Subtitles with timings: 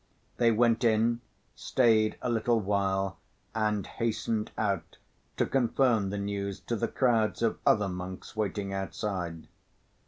[0.37, 1.21] They went in,
[1.53, 3.19] stayed a little while
[3.53, 4.97] and hastened out
[5.37, 9.47] to confirm the news to the crowd of other monks waiting outside.